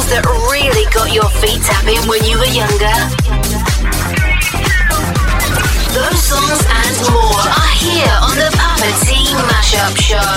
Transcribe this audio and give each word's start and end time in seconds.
songs 0.00 0.10
that 0.10 0.24
really 0.50 0.86
got 0.92 1.12
your 1.12 1.28
feet 1.40 1.60
tapping 1.62 2.00
when 2.08 2.22
you 2.24 2.38
were 2.38 2.52
younger. 2.52 2.96
Those 5.92 6.22
songs 6.22 6.62
and 6.64 6.96
more 7.10 7.44
are 7.44 7.74
here 7.76 8.16
on 8.22 8.36
the 8.36 8.50
Papa 8.56 8.90
Mashup 9.50 9.96
Show. 9.98 10.32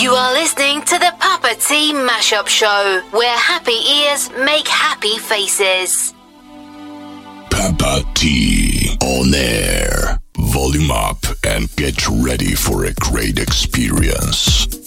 You 0.00 0.12
are 0.12 0.32
listening 0.32 0.82
to 0.82 0.98
the 0.98 1.12
Papa 1.18 1.54
T 1.58 1.92
Mashup 1.92 2.46
Show, 2.46 3.02
where 3.10 3.36
happy 3.36 3.72
ears 3.72 4.30
make 4.44 4.68
happy 4.68 5.18
faces. 5.18 6.14
Papa 7.50 8.02
T 8.14 8.96
on 9.02 9.34
air. 9.34 10.18
Volume 10.36 10.92
up 10.92 11.18
and 11.44 11.68
get 11.76 12.08
ready 12.08 12.54
for 12.54 12.84
a 12.84 12.92
great 12.94 13.38
experience. 13.40 14.77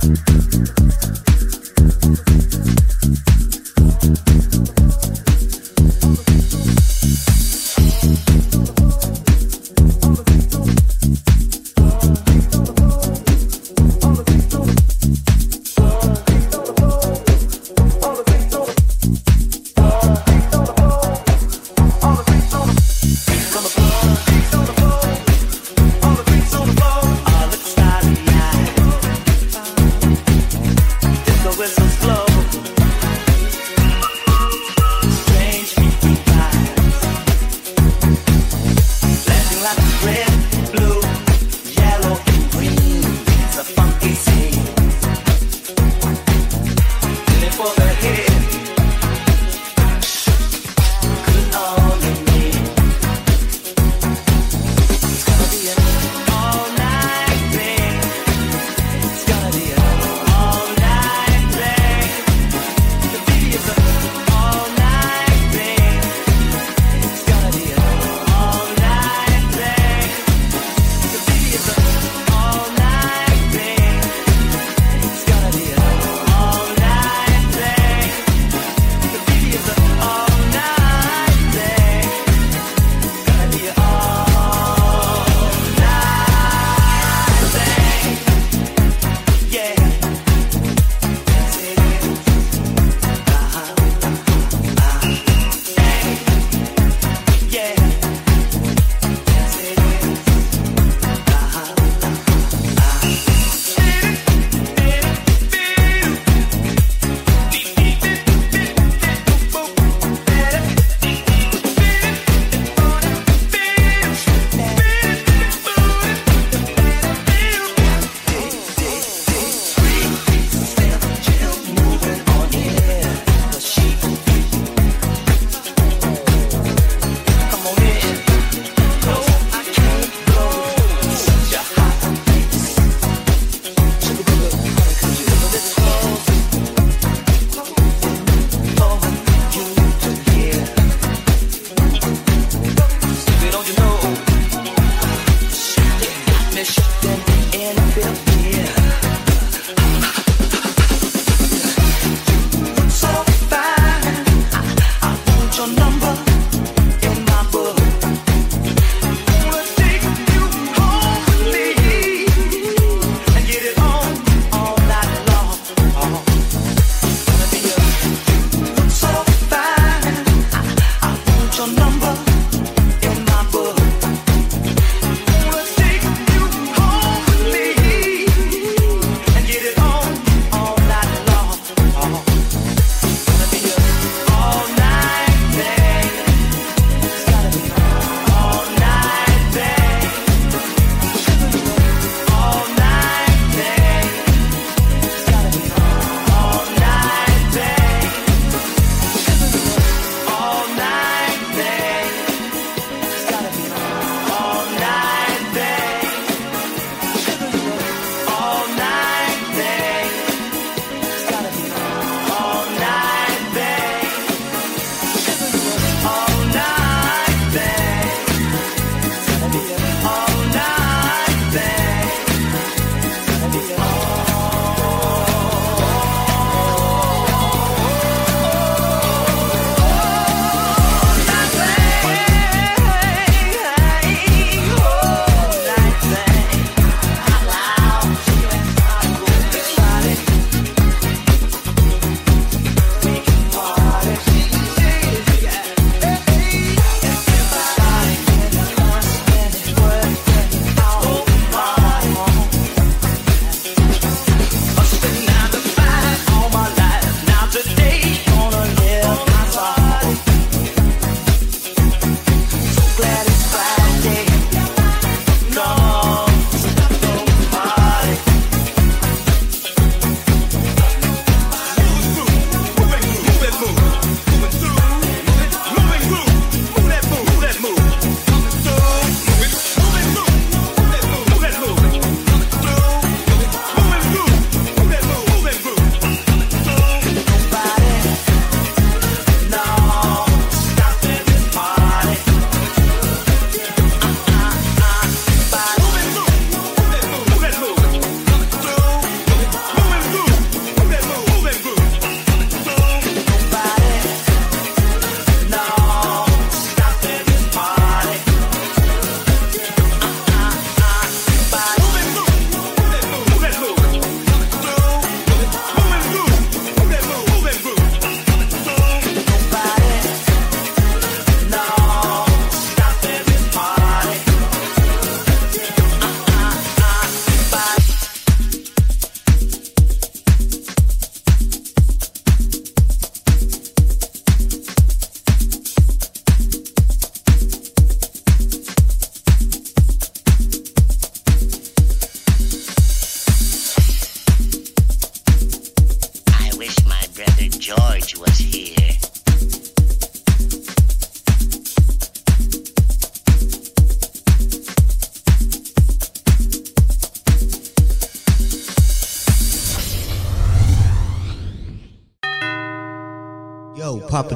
Thank 0.00 0.47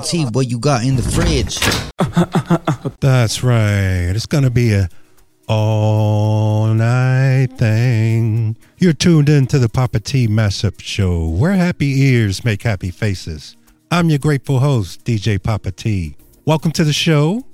T, 0.03 0.25
what 0.25 0.51
you 0.51 0.59
got 0.59 0.85
in 0.85 0.97
the 0.97 1.03
fridge? 1.03 1.59
That's 3.01 3.43
right. 3.43 4.11
It's 4.15 4.27
going 4.27 4.45
to 4.45 4.51
be 4.51 4.73
a 4.73 4.89
all 5.49 6.67
night 6.69 7.53
thing. 7.57 8.57
You're 8.79 8.95
tuned 8.95 9.29
in 9.29 9.47
to 9.47 9.59
the 9.59 9.69
Papa 9.69 10.01
T 10.01 10.27
Mashup 10.27 10.81
Show, 10.81 11.29
where 11.29 11.53
happy 11.53 12.01
ears 12.01 12.45
make 12.45 12.63
happy 12.63 12.91
faces. 12.91 13.57
I'm 13.91 14.11
your 14.11 14.19
grateful 14.19 14.59
host, 14.59 15.05
DJ 15.05 15.41
Papa 15.41 15.71
T. 15.71 16.17
Welcome 16.45 16.73
to 16.73 16.85
the 16.85 16.93
show. 16.93 17.45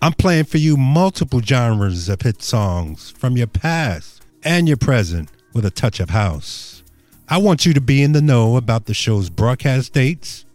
I'm 0.00 0.12
playing 0.12 0.44
for 0.44 0.58
you 0.58 0.76
multiple 0.76 1.40
genres 1.40 2.08
of 2.08 2.22
hit 2.22 2.40
songs 2.42 3.10
from 3.10 3.36
your 3.36 3.48
past 3.48 4.22
and 4.44 4.68
your 4.68 4.76
present 4.76 5.30
with 5.52 5.64
a 5.64 5.70
touch 5.70 5.98
of 5.98 6.10
house. 6.10 6.84
I 7.28 7.38
want 7.38 7.66
you 7.66 7.74
to 7.74 7.80
be 7.80 8.02
in 8.02 8.12
the 8.12 8.22
know 8.22 8.56
about 8.56 8.86
the 8.86 8.94
show's 8.94 9.28
broadcast 9.28 9.92
dates 9.92 10.45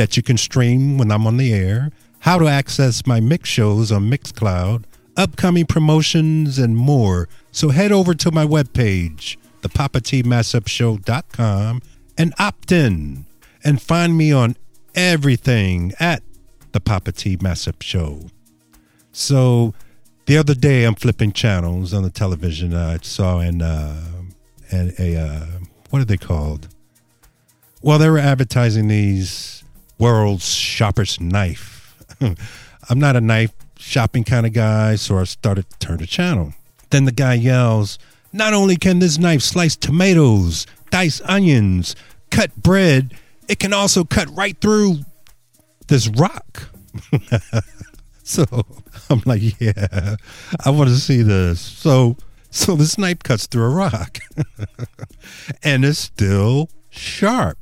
that 0.00 0.16
you 0.16 0.22
can 0.22 0.38
stream 0.38 0.96
when 0.96 1.12
I'm 1.12 1.26
on 1.26 1.36
the 1.36 1.52
air, 1.52 1.90
how 2.20 2.38
to 2.38 2.48
access 2.48 3.06
my 3.06 3.20
mix 3.20 3.50
shows 3.50 3.92
on 3.92 4.10
Mixcloud, 4.10 4.84
upcoming 5.14 5.66
promotions, 5.66 6.58
and 6.58 6.74
more. 6.74 7.28
So 7.52 7.68
head 7.68 7.92
over 7.92 8.14
to 8.14 8.30
my 8.30 8.46
webpage, 8.46 9.36
thepapatmashupshow.com, 9.60 11.82
and 12.16 12.32
opt 12.38 12.72
in 12.72 13.26
and 13.62 13.82
find 13.82 14.16
me 14.16 14.32
on 14.32 14.56
everything 14.94 15.92
at 16.00 16.22
the 16.72 16.80
Papa 16.80 17.12
T 17.12 17.36
Mashup 17.36 17.82
Show. 17.82 18.30
So 19.12 19.74
the 20.24 20.38
other 20.38 20.54
day 20.54 20.84
I'm 20.84 20.94
flipping 20.94 21.32
channels 21.32 21.92
on 21.92 22.04
the 22.04 22.10
television. 22.10 22.74
I 22.74 22.96
saw 23.02 23.40
an, 23.40 23.60
uh, 23.60 24.00
a, 24.72 25.14
uh, 25.14 25.44
what 25.90 26.00
are 26.00 26.06
they 26.06 26.16
called? 26.16 26.68
Well, 27.82 27.98
they 27.98 28.08
were 28.08 28.16
advertising 28.16 28.88
these 28.88 29.59
world's 30.00 30.48
sharpest 30.48 31.20
knife. 31.20 31.94
I'm 32.88 32.98
not 32.98 33.16
a 33.16 33.20
knife 33.20 33.52
shopping 33.78 34.24
kind 34.24 34.46
of 34.46 34.52
guy, 34.52 34.96
so 34.96 35.18
I 35.18 35.24
started 35.24 35.68
to 35.70 35.78
turn 35.78 35.98
the 35.98 36.06
channel. 36.06 36.54
Then 36.90 37.04
the 37.04 37.12
guy 37.12 37.34
yells, 37.34 37.98
Not 38.32 38.52
only 38.54 38.76
can 38.76 38.98
this 38.98 39.18
knife 39.18 39.42
slice 39.42 39.76
tomatoes, 39.76 40.66
dice 40.90 41.20
onions, 41.24 41.94
cut 42.30 42.54
bread, 42.56 43.14
it 43.48 43.58
can 43.58 43.72
also 43.72 44.04
cut 44.04 44.28
right 44.34 44.58
through 44.60 45.00
this 45.88 46.08
rock. 46.08 46.68
so 48.24 48.44
I'm 49.08 49.22
like, 49.26 49.60
yeah, 49.60 50.16
I 50.64 50.70
want 50.70 50.88
to 50.88 50.96
see 50.96 51.22
this. 51.22 51.60
So 51.60 52.16
so 52.50 52.74
this 52.74 52.98
knife 52.98 53.20
cuts 53.20 53.46
through 53.46 53.64
a 53.64 53.68
rock. 53.68 54.18
and 55.62 55.84
it's 55.84 55.98
still 55.98 56.68
sharp. 56.90 57.58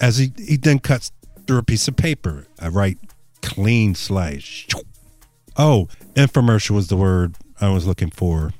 As 0.00 0.18
he, 0.18 0.32
he 0.38 0.56
then 0.56 0.78
cuts 0.78 1.10
through 1.48 1.58
a 1.58 1.64
piece 1.64 1.88
of 1.88 1.96
paper. 1.96 2.46
I 2.60 2.68
write 2.68 2.98
clean 3.42 3.94
slice. 3.94 4.66
Oh, 5.56 5.88
infomercial 6.14 6.72
was 6.72 6.88
the 6.88 6.96
word 6.96 7.34
I 7.60 7.70
was 7.70 7.86
looking 7.86 8.10
for. 8.10 8.52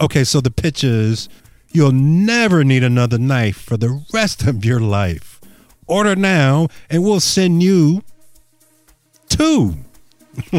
Okay, 0.00 0.24
so 0.24 0.40
the 0.40 0.50
pitch 0.50 0.82
is 0.82 1.28
you'll 1.70 1.92
never 1.92 2.64
need 2.64 2.82
another 2.82 3.18
knife 3.18 3.60
for 3.60 3.76
the 3.76 4.02
rest 4.12 4.46
of 4.46 4.64
your 4.64 4.80
life. 4.80 5.38
Order 5.86 6.16
now 6.16 6.68
and 6.88 7.04
we'll 7.04 7.20
send 7.20 7.62
you 7.62 8.02
two. 9.28 9.76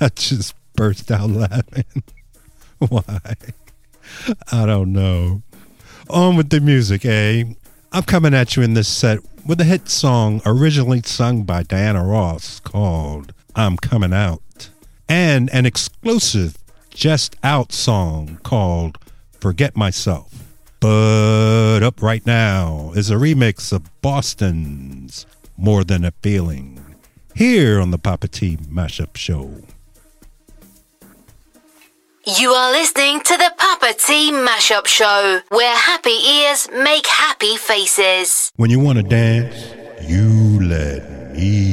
I 0.00 0.08
just 0.14 0.54
burst 0.74 1.10
out 1.10 1.28
laughing. 1.28 2.02
Why? 2.78 3.20
I 4.50 4.64
don't 4.64 4.94
know. 4.94 5.42
On 6.08 6.34
with 6.36 6.48
the 6.48 6.60
music, 6.60 7.04
eh? 7.04 7.44
I'm 7.92 8.04
coming 8.04 8.32
at 8.32 8.56
you 8.56 8.62
in 8.62 8.74
this 8.74 8.88
set 8.88 9.20
with 9.46 9.60
a 9.60 9.64
hit 9.64 9.88
song 9.88 10.42
originally 10.44 11.00
sung 11.02 11.44
by 11.44 11.62
Diana 11.62 12.04
Ross 12.04 12.58
called 12.58 13.32
I'm 13.54 13.76
Coming 13.76 14.12
Out, 14.12 14.70
and 15.08 15.48
an 15.50 15.66
exclusive 15.66 16.58
just 16.90 17.36
out 17.44 17.72
song 17.72 18.40
called 18.42 18.98
Forget 19.38 19.76
Myself. 19.76 20.32
But 20.80 21.82
up 21.82 22.02
right 22.02 22.26
now 22.26 22.92
is 22.96 23.10
a 23.10 23.14
remix 23.14 23.72
of 23.72 23.88
Boston's 24.02 25.26
More 25.56 25.84
Than 25.84 26.04
a 26.04 26.10
Feeling 26.22 26.96
here 27.34 27.80
on 27.80 27.92
the 27.92 27.98
Papa 27.98 28.28
T 28.28 28.56
Mashup 28.56 29.16
Show. 29.16 29.62
You 32.28 32.50
are 32.50 32.72
listening 32.72 33.20
to 33.20 33.36
the 33.36 33.52
Papa 33.56 33.94
T 33.96 34.32
Mashup 34.32 34.88
Show, 34.88 35.38
where 35.50 35.76
happy 35.76 36.10
ears 36.10 36.68
make 36.72 37.06
happy 37.06 37.56
faces. 37.56 38.50
When 38.56 38.68
you 38.68 38.80
want 38.80 38.98
to 38.98 39.04
dance, 39.04 39.54
you 40.02 40.60
let 40.60 41.36
me 41.36 41.65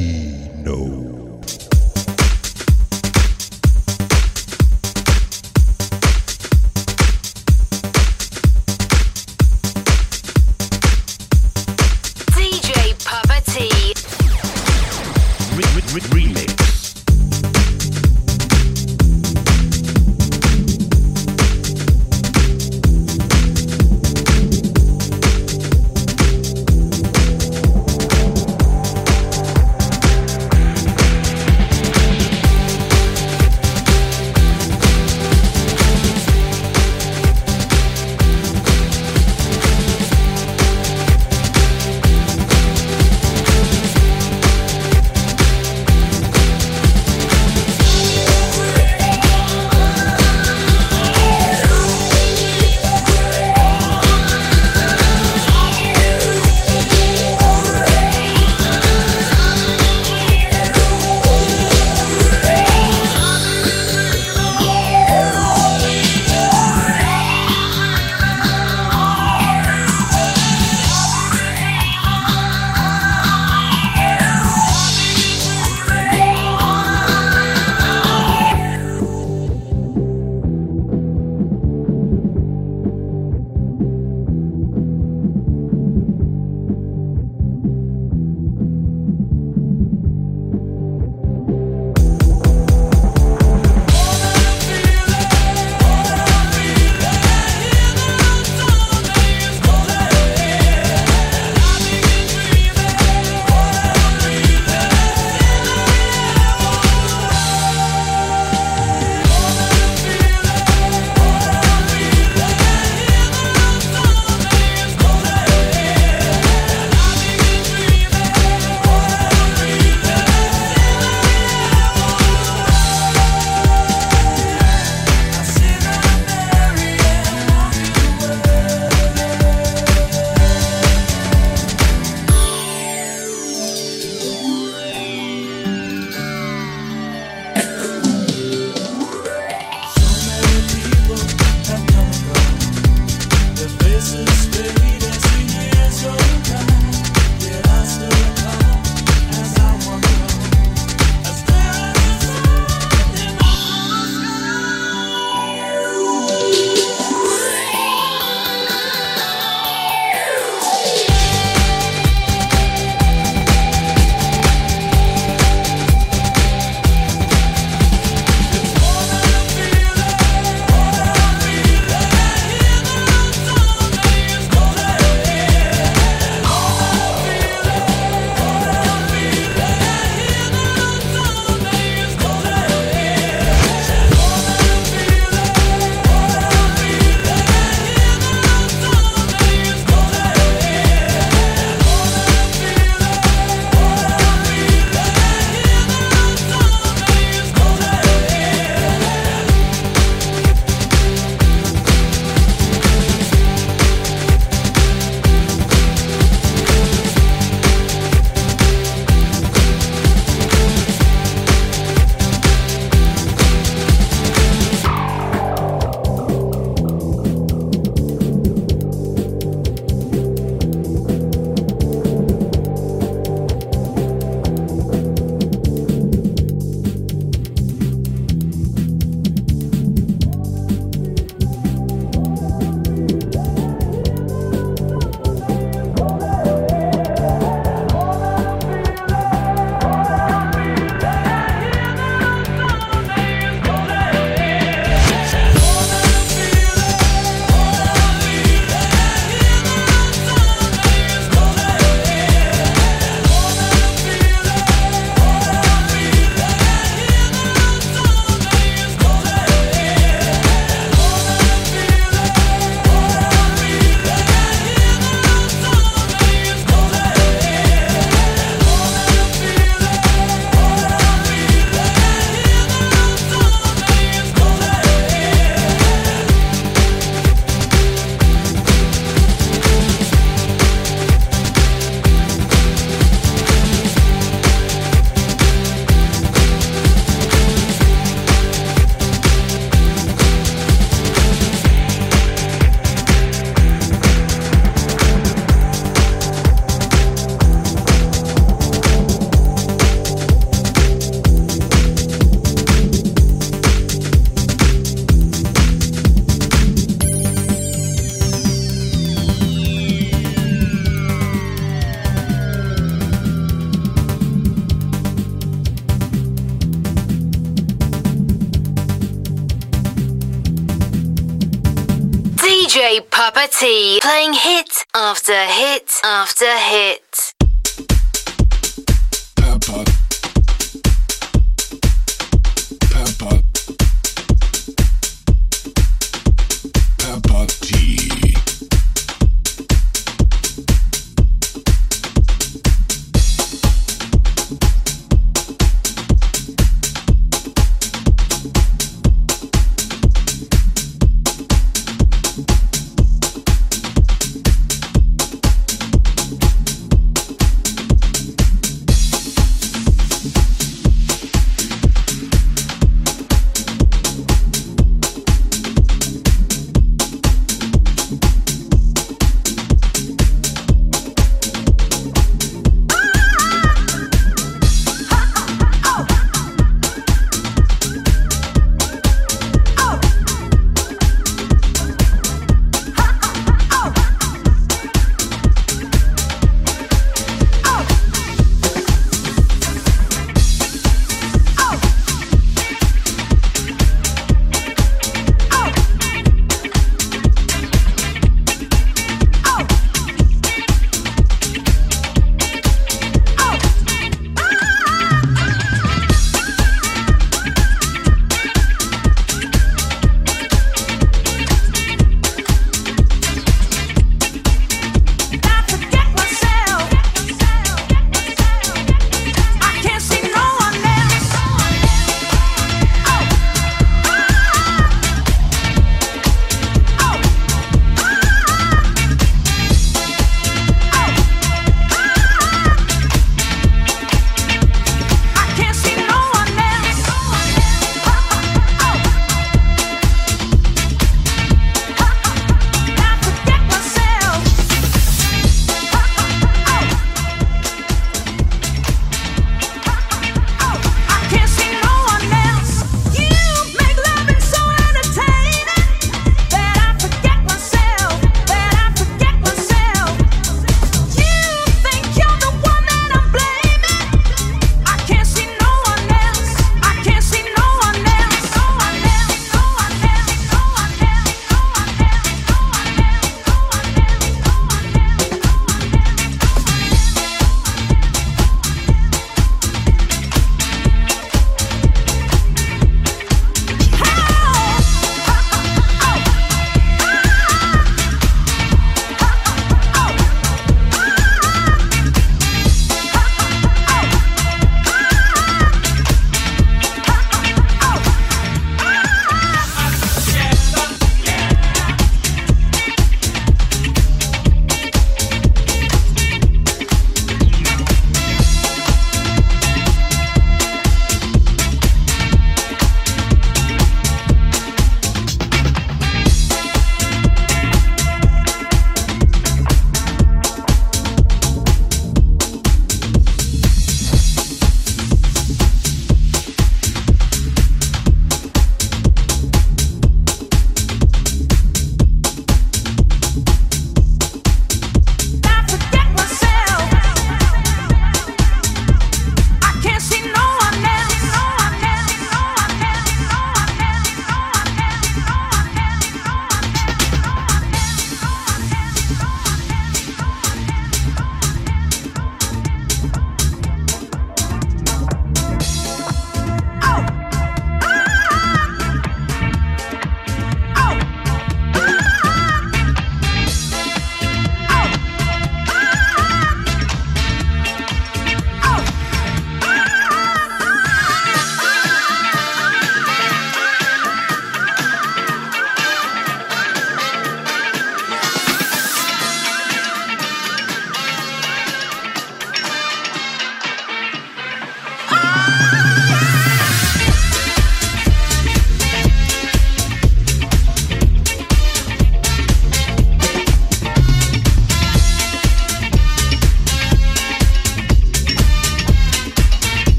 after 326.24 326.56
hit. 326.56 327.13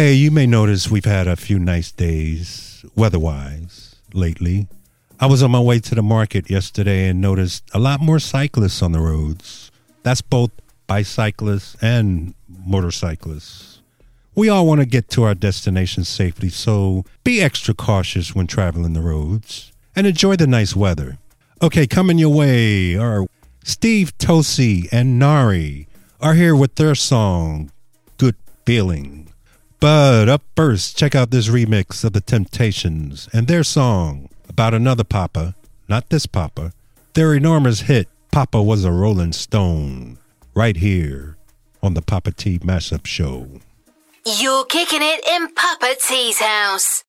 Hey, 0.00 0.14
you 0.14 0.30
may 0.30 0.46
notice 0.46 0.90
we've 0.90 1.04
had 1.04 1.28
a 1.28 1.36
few 1.36 1.58
nice 1.58 1.92
days 1.92 2.86
weather-wise 2.96 3.96
lately. 4.14 4.66
I 5.20 5.26
was 5.26 5.42
on 5.42 5.50
my 5.50 5.60
way 5.60 5.78
to 5.78 5.94
the 5.94 6.02
market 6.02 6.48
yesterday 6.48 7.08
and 7.08 7.20
noticed 7.20 7.68
a 7.74 7.78
lot 7.78 8.00
more 8.00 8.18
cyclists 8.18 8.80
on 8.80 8.92
the 8.92 8.98
roads. 8.98 9.70
That's 10.02 10.22
both 10.22 10.52
bicyclists 10.86 11.76
and 11.82 12.32
motorcyclists. 12.48 13.82
We 14.34 14.48
all 14.48 14.66
want 14.66 14.80
to 14.80 14.86
get 14.86 15.10
to 15.10 15.24
our 15.24 15.34
destination 15.34 16.04
safely, 16.04 16.48
so 16.48 17.04
be 17.22 17.42
extra 17.42 17.74
cautious 17.74 18.34
when 18.34 18.46
traveling 18.46 18.94
the 18.94 19.02
roads 19.02 19.70
and 19.94 20.06
enjoy 20.06 20.36
the 20.36 20.46
nice 20.46 20.74
weather. 20.74 21.18
Okay, 21.60 21.86
coming 21.86 22.16
your 22.16 22.32
way 22.32 22.96
are 22.96 23.26
Steve 23.64 24.16
Tosi 24.16 24.88
and 24.90 25.18
Nari 25.18 25.88
are 26.22 26.36
here 26.36 26.56
with 26.56 26.76
their 26.76 26.94
song 26.94 27.70
Good 28.16 28.36
Feeling. 28.64 29.29
But 29.80 30.28
up 30.28 30.42
first, 30.54 30.98
check 30.98 31.14
out 31.14 31.30
this 31.30 31.48
remix 31.48 32.04
of 32.04 32.12
The 32.12 32.20
Temptations 32.20 33.30
and 33.32 33.48
their 33.48 33.64
song 33.64 34.28
about 34.46 34.74
another 34.74 35.04
Papa, 35.04 35.54
not 35.88 36.10
this 36.10 36.26
Papa, 36.26 36.74
their 37.14 37.34
enormous 37.34 37.80
hit, 37.80 38.06
Papa 38.30 38.62
Was 38.62 38.84
a 38.84 38.92
Rolling 38.92 39.32
Stone, 39.32 40.18
right 40.54 40.76
here 40.76 41.38
on 41.82 41.94
the 41.94 42.02
Papa 42.02 42.32
T 42.32 42.58
Mashup 42.58 43.06
Show. 43.06 43.48
You're 44.26 44.66
kicking 44.66 45.00
it 45.00 45.26
in 45.26 45.48
Papa 45.54 45.94
T's 45.98 46.38
house. 46.38 47.02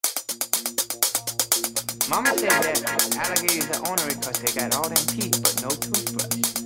Mama 2.10 2.30
said 2.38 2.52
that 2.52 3.16
alligators 3.18 3.70
are 3.78 3.90
ornery 3.90 4.16
because 4.16 4.40
they 4.40 4.58
got 4.58 4.74
all 4.76 4.88
them 4.88 4.96
teeth 5.08 5.44
but 5.44 5.62
no 5.62 5.70
toothbrush. 5.70 6.61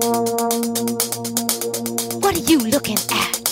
What 0.00 0.06
are 2.36 2.38
you 2.38 2.58
looking 2.58 2.98
at? 3.10 3.47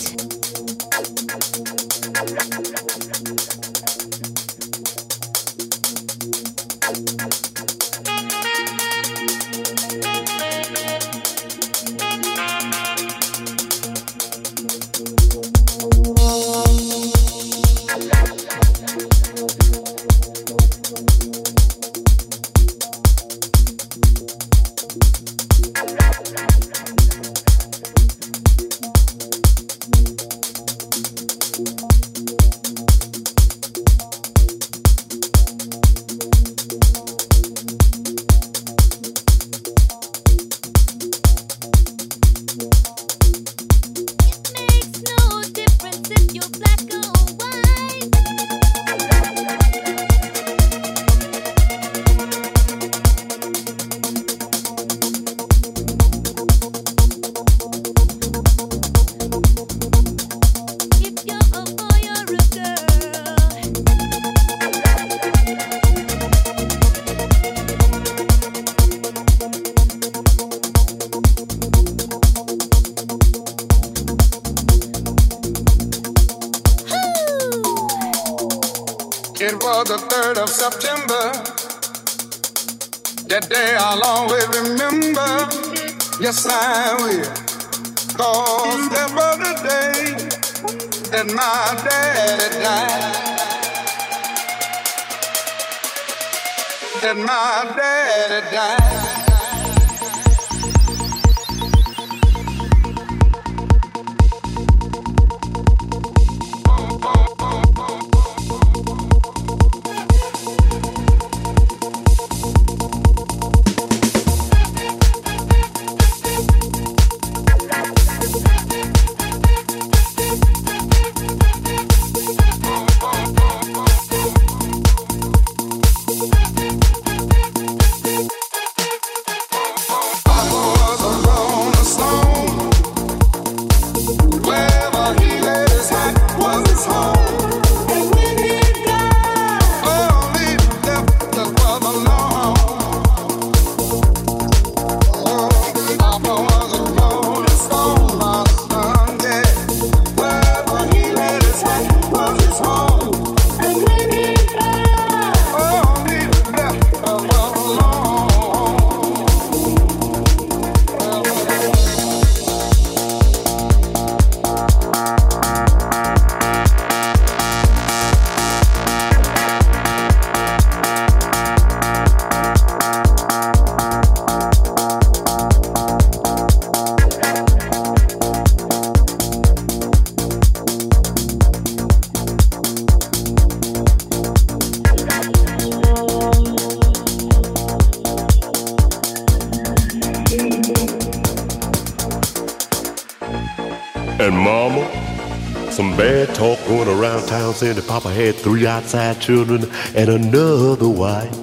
Had 198.17 198.35
three 198.37 198.67
outside 198.67 199.21
children 199.21 199.71
and 199.95 200.09
another 200.09 200.89
wife. 200.89 201.37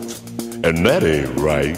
And 0.65 0.83
that 0.87 1.03
ain't 1.03 1.39
right. 1.39 1.77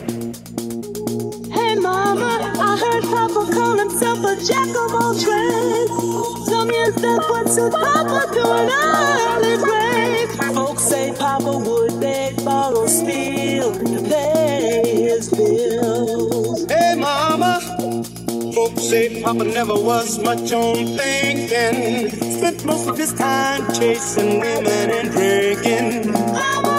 Hey 1.52 1.76
mama, 1.76 2.54
I 2.58 2.78
heard 2.78 3.04
Papa 3.04 3.52
call 3.52 3.78
himself 3.78 4.20
a 4.20 4.36
jack 4.42 4.70
of 4.70 4.96
all 4.96 5.14
trades. 5.14 5.92
Some 6.50 6.72
years 6.72 6.96
back, 6.96 7.30
what 7.30 7.46
took 7.48 7.74
Papa 7.74 8.34
to 8.36 8.44
an 8.60 8.70
early 8.72 9.58
grave? 9.58 10.56
Folks 10.56 10.84
say 10.84 11.14
Papa 11.20 11.58
would 11.58 12.00
beg, 12.00 12.44
borrow, 12.46 12.88
steal 12.88 13.74
to 13.74 14.02
pay 14.10 15.10
his 15.10 15.30
bills. 15.30 16.66
Hey, 16.72 16.96
mama. 16.96 17.60
Folks 18.54 18.84
say 18.88 19.22
Papa 19.22 19.44
never 19.44 19.76
was 19.76 20.18
much 20.20 20.54
on 20.54 20.96
thinking. 20.96 22.15
Most 22.66 22.90
of 22.90 22.98
his 22.98 23.14
time 23.14 23.72
chasing 23.74 24.40
women 24.40 24.90
and 24.90 25.12
drinking. 25.12 26.75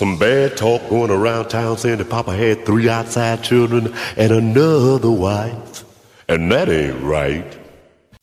Some 0.00 0.16
bad 0.16 0.56
talk 0.56 0.88
going 0.88 1.10
around 1.10 1.50
town 1.50 1.76
saying 1.76 1.98
that 1.98 2.08
Papa 2.08 2.34
had 2.34 2.64
three 2.64 2.88
outside 2.88 3.42
children 3.42 3.92
and 4.16 4.32
another 4.32 5.10
wife. 5.10 5.84
And 6.26 6.50
that 6.50 6.70
ain't 6.70 7.02
right. 7.02 7.44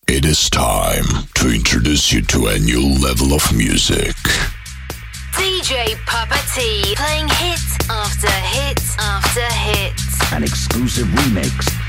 It 0.08 0.26
is 0.26 0.50
time 0.50 1.06
to 1.36 1.54
introduce 1.54 2.12
you 2.12 2.24
to 2.24 2.48
a 2.48 2.58
new 2.58 2.82
level 2.82 3.32
of 3.32 3.56
music. 3.56 4.16
DJ 5.34 5.96
Papa 6.08 6.40
T 6.56 6.96
playing 6.96 7.30
hit 7.30 7.62
after 7.92 8.28
hit 8.28 8.82
after 8.98 9.46
hit. 9.54 9.94
An 10.34 10.42
exclusive 10.42 11.06
remix 11.10 11.87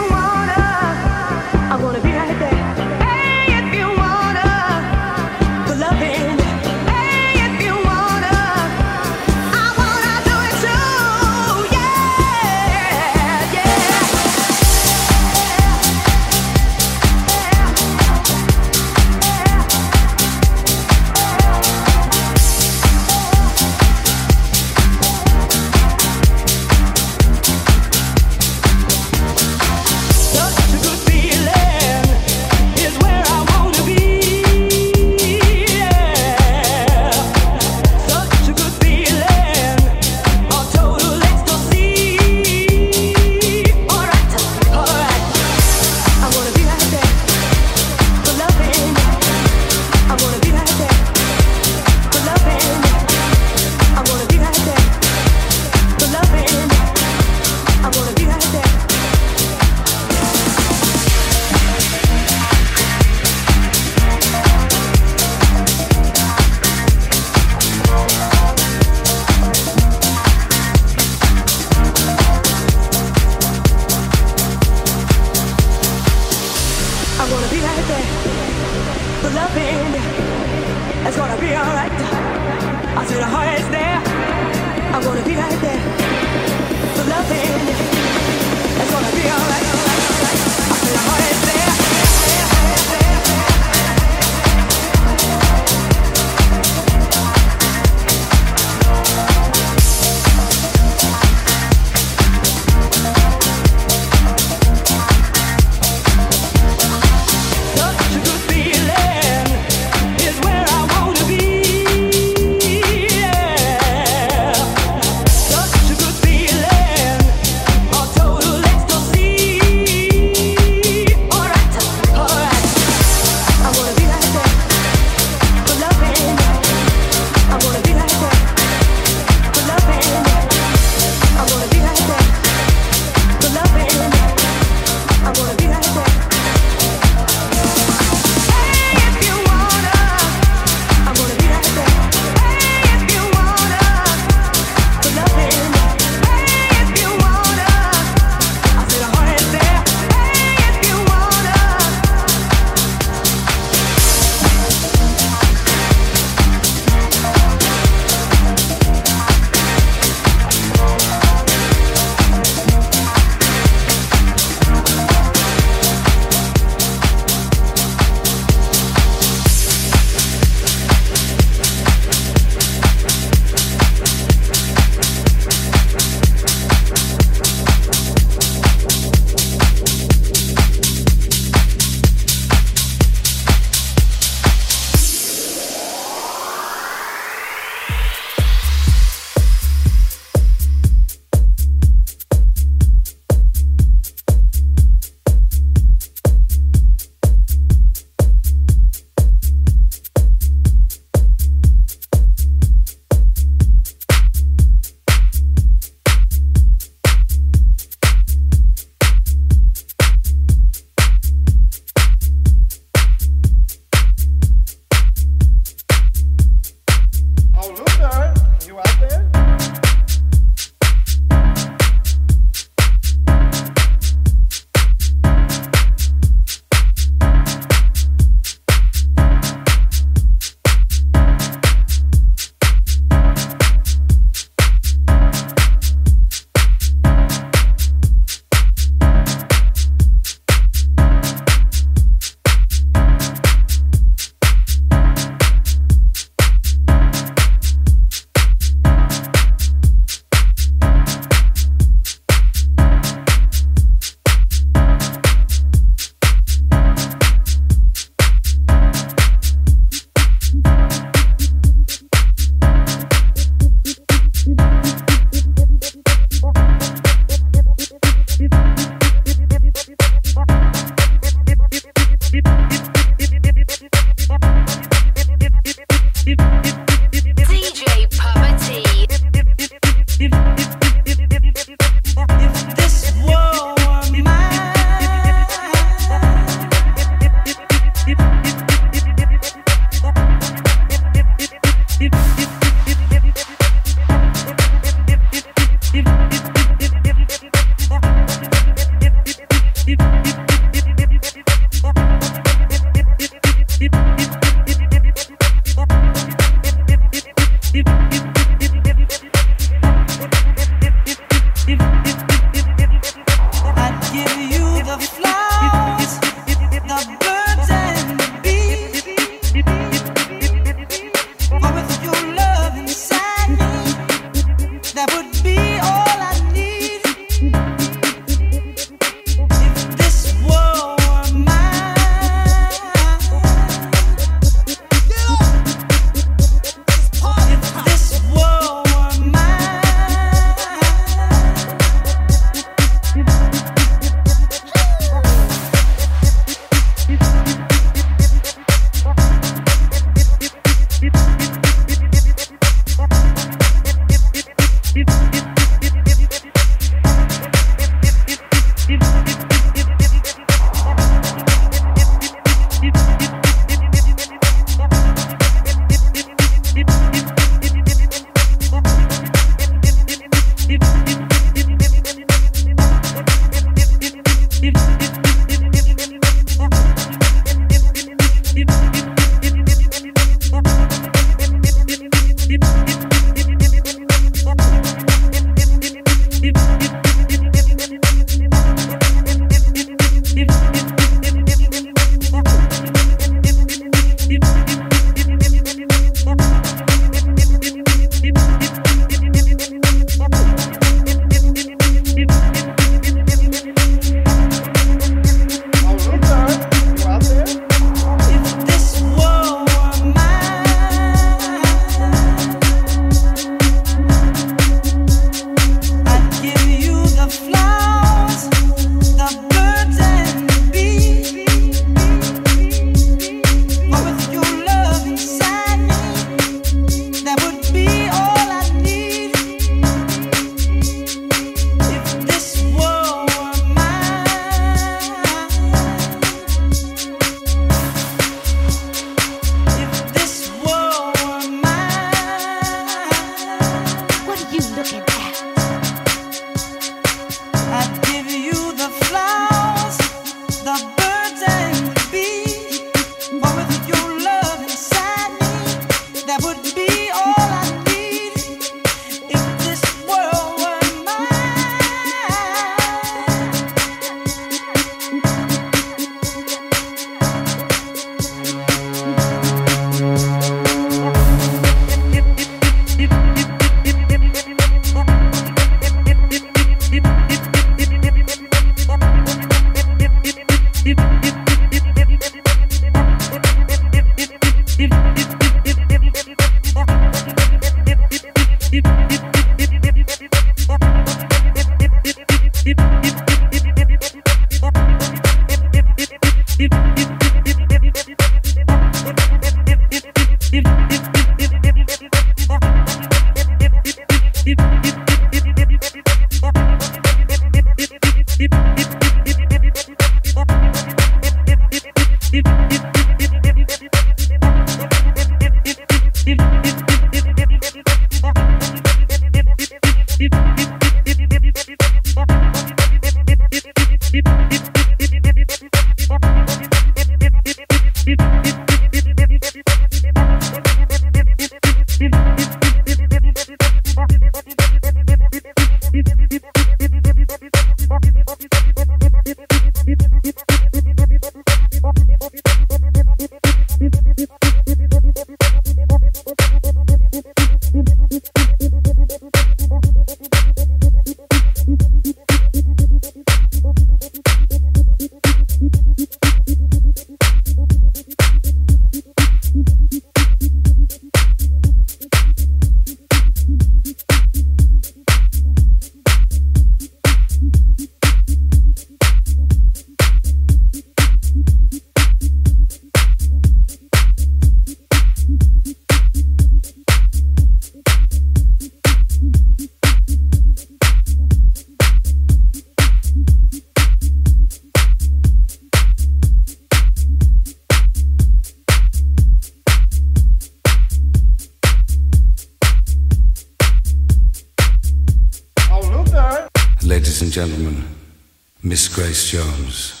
Grace 599.41 600.00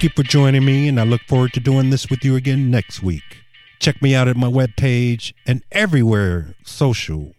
Thank 0.00 0.16
you 0.16 0.24
for 0.24 0.30
joining 0.30 0.64
me, 0.64 0.88
and 0.88 0.98
I 0.98 1.02
look 1.02 1.20
forward 1.28 1.52
to 1.52 1.60
doing 1.60 1.90
this 1.90 2.08
with 2.08 2.24
you 2.24 2.34
again 2.34 2.70
next 2.70 3.02
week. 3.02 3.42
Check 3.80 4.00
me 4.00 4.14
out 4.14 4.28
at 4.28 4.36
my 4.38 4.46
webpage 4.46 5.34
and 5.46 5.62
everywhere 5.72 6.54
social 6.64 7.34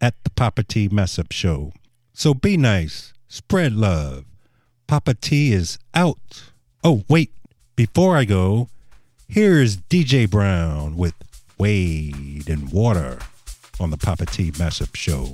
at 0.00 0.14
the 0.24 0.30
Papa 0.30 0.62
T 0.62 0.88
Mashup 0.88 1.30
Show. 1.30 1.74
So 2.14 2.32
be 2.32 2.56
nice, 2.56 3.12
spread 3.28 3.74
love. 3.74 4.24
Papa 4.86 5.12
T 5.12 5.52
is 5.52 5.78
out. 5.92 6.44
Oh, 6.82 7.04
wait, 7.06 7.32
before 7.76 8.16
I 8.16 8.24
go, 8.24 8.70
here's 9.28 9.76
DJ 9.76 10.26
Brown 10.30 10.96
with 10.96 11.12
Wade 11.58 12.48
In 12.48 12.70
Water 12.70 13.18
on 13.78 13.90
the 13.90 13.98
Papa 13.98 14.24
T 14.24 14.52
Mashup 14.52 14.96
Show. 14.96 15.32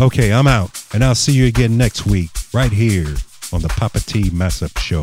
Okay, 0.00 0.32
I'm 0.32 0.46
out, 0.46 0.80
and 0.94 1.02
I'll 1.02 1.16
see 1.16 1.32
you 1.32 1.46
again 1.46 1.76
next 1.76 2.06
week, 2.06 2.30
right 2.54 2.70
here 2.70 3.16
on 3.52 3.62
the 3.62 3.68
Papa 3.68 3.98
T 3.98 4.30
Mashup 4.30 4.78
Show. 4.78 5.02